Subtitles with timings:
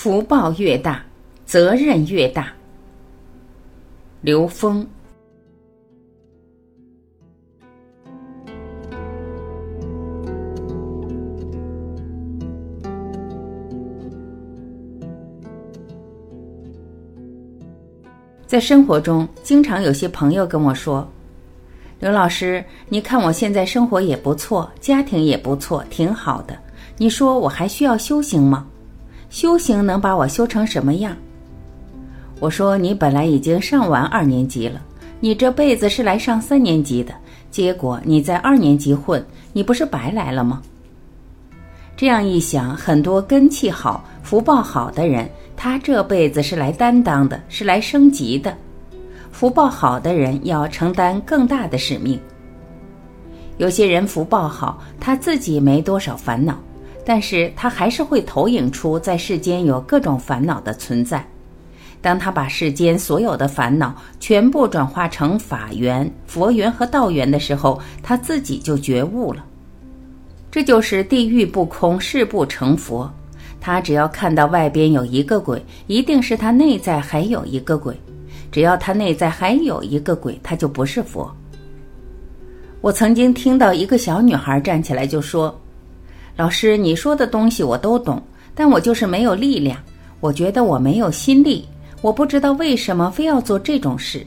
[0.00, 1.04] 福报越大，
[1.44, 2.52] 责任越大。
[4.20, 4.86] 刘峰。
[18.46, 21.04] 在生活中，经常有些朋友跟我说
[21.98, 26.56] ：“刘老师，你看我现在生活也不错，家庭也不错，挺好的。
[26.96, 28.64] 你说我还需要修行吗？
[29.30, 31.16] 修行能把我修成什么样？”
[32.40, 34.80] 我说：“你本来已经上完二年级了，
[35.20, 37.12] 你这辈子是来上三年级的，
[37.50, 40.62] 结果你在二年级混，你不是白来了吗？”
[41.96, 45.28] 这样一想，很多根气好、福报好的人。
[45.56, 48.56] 他这辈子是来担当的，是来升级的。
[49.32, 52.16] 福报好的人要承担更大的使命。
[53.56, 56.56] 有些人福报好，他自己没多少烦恼，
[57.08, 61.26] 但是他还是会投影出在世间有各种烦恼的存在。
[62.02, 69.42] 当他把世间所有的烦恼全部转化成法缘、佛缘和道缘的时候，他自己就觉悟了。
[70.50, 73.10] 这就是地狱不空，誓不成佛。
[73.58, 77.98] 他只要看到外边有一个鬼，一定是他内在还有一个鬼。
[78.52, 81.34] 只要他内在还有一个鬼，他就不是佛。
[82.82, 85.58] 我曾经听到一个小女孩站起来就说
[86.38, 88.22] ：“老师，你说的东西我都懂，
[88.54, 89.76] 但我就是没有力量。
[90.20, 91.66] 我觉得我没有心力，
[92.00, 94.24] 我不知道为什么非要做这种事。”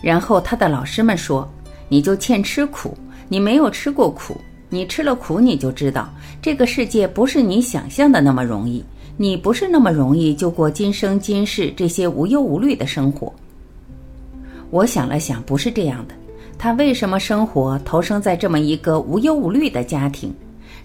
[0.00, 1.46] 然后他的老师们说
[1.90, 2.96] ：“你就欠吃苦，
[3.28, 4.34] 你没有吃过苦。”
[4.70, 6.08] 你吃了苦，你就知道
[6.40, 8.82] 这个世界不是你想象的那么容易。
[9.18, 13.30] 你不是那么容易就过今生今世这些无忧无虑的生活。
[14.70, 16.14] 我想了想，不是这样的。
[16.56, 20.34] 他为什么生活投生在这么一个无忧无虑的家庭？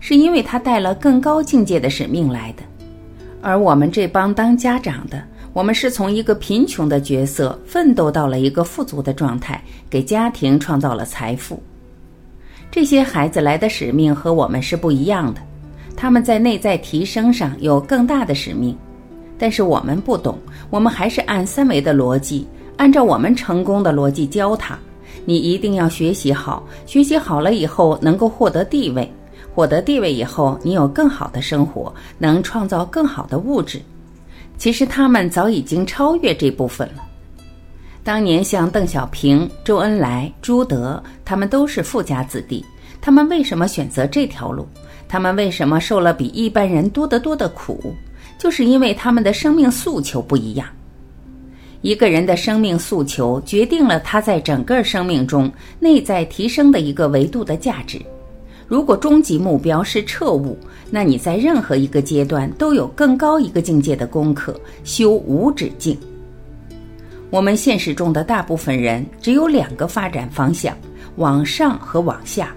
[0.06, 2.64] 是因为他带了更高境界的使命来的。
[3.42, 5.24] 而我们这帮当家长的，
[5.54, 11.58] 我们是从一个贫穷的角色奋斗到了一个富足的状态，给家庭创造了财富。
[12.70, 15.40] 这些孩子来的使命和我们是不一样的，
[15.96, 18.78] 他们在内在提升上有更大的使命，
[19.38, 20.38] 但是我们不懂，
[20.70, 22.46] 我们还是按三维的逻辑，
[22.76, 24.78] 按照我们成功的逻辑教他。
[25.24, 29.10] 你一定要学习好，学习好了以后能够获得地位，
[29.54, 33.82] 获得地位以后你有更好的生活，能创造更好的物质。
[34.58, 37.04] 其实他们早已经超越这部分了。
[38.04, 42.64] 当年像邓小平、周恩来、朱德，他们都是富家子弟。
[43.02, 44.68] 他们为什么选择这条路？
[45.08, 47.94] 他们为什么受了比一般人多得多的苦？
[48.38, 50.68] 就是因为他们的生命诉求不一样。
[51.82, 58.02] 一个人的生命诉求决定了他在整个生命中内在提升的一个维度的价值。
[58.74, 60.58] 如果终极目标是彻悟，
[60.90, 65.96] 那你在任何一个阶段都有更高一个境界的功课，修无止境。
[67.30, 70.76] 我们现实中的大部分人只有两个发展方向：
[71.18, 72.52] 往上和往下。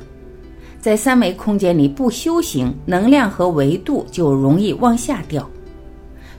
[0.81, 5.47] 在三维空间里不修行，能量和维度就容易往下掉。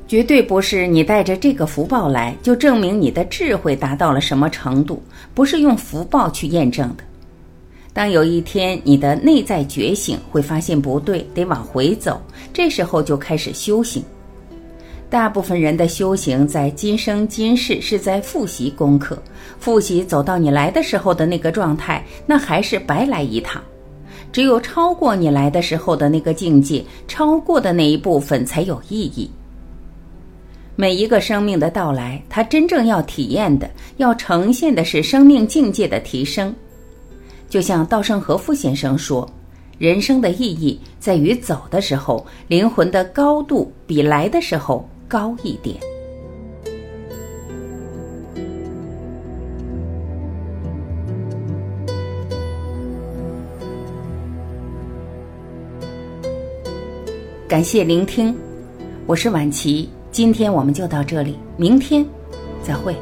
[0.07, 5.03] 绝对不是你带着这个福报来，就证明你的智慧达到了什么程度，
[5.35, 7.03] 不是用福报去验证的。
[7.97, 12.21] 当有一天你的内在觉醒，会发现不对，得往回走，
[12.53, 14.03] 这时候就开始修行。
[15.09, 19.17] 大部分人的修行在今生今世是在复习功课，
[19.59, 23.59] 复习走到你来的时候的那个状态，那还是白来一趟。
[24.31, 29.27] 只有超过你来的时候的那个境界，超过的那一部分才有意义。
[30.75, 36.53] 每一个生命的到来，它真正要体验的、要呈现的是生命境界的提升。
[37.49, 39.27] 就像稻盛和夫先生说。
[39.77, 44.87] 人生的意义在于走的时候，灵魂的高度比来的时候。
[45.07, 45.77] 高一点。
[57.47, 58.35] 感谢聆听，
[59.05, 62.05] 我是晚琪，今天我们就到这里，明天
[62.61, 62.93] 再会。